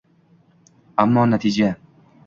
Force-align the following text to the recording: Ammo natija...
Ammo 1.05 1.29
natija... 1.35 1.73